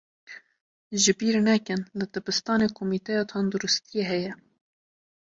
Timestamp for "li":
1.97-2.05